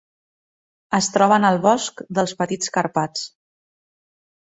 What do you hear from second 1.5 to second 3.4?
el bosc dels Petits Carpats.